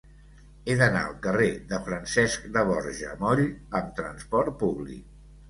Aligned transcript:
He 0.69 0.77
d'anar 0.77 1.03
al 1.09 1.19
carrer 1.25 1.49
de 1.73 1.79
Francesc 1.89 2.49
de 2.57 2.65
Borja 2.71 3.13
Moll 3.21 3.45
amb 3.83 3.95
trasport 4.01 4.59
públic. 4.65 5.07